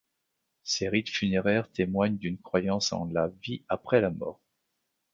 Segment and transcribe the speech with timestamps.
[0.63, 4.41] Ces rites funéraires témoignent d'une croyance en la vie après la mort.